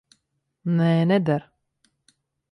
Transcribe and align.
Nē, 0.77 0.87
neder. 1.11 1.45